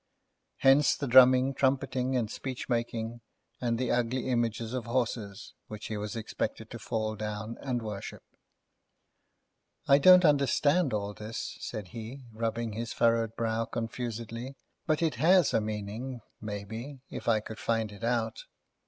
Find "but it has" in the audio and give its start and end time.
14.87-15.53